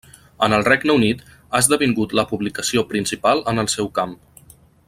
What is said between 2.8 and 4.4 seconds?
principal en el seu camp.